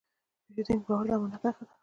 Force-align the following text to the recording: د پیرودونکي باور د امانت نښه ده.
د 0.03 0.03
پیرودونکي 0.55 0.85
باور 0.87 1.05
د 1.07 1.09
امانت 1.15 1.41
نښه 1.45 1.49
ده. 1.67 1.73